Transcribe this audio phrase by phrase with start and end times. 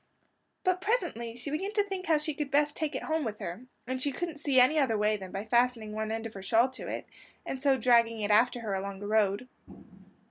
[0.63, 3.67] But presently she began to think how she could best take it home with her;
[3.85, 6.69] and she couldn't see any other way than by fastening one end of her shawl
[6.71, 7.05] to it,
[7.45, 9.47] and so dragging it after her along the road.